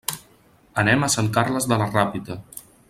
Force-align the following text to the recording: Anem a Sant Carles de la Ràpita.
Anem 0.83 1.05
a 1.05 1.11
Sant 1.17 1.31
Carles 1.37 1.71
de 1.73 1.81
la 1.83 1.91
Ràpita. 1.93 2.43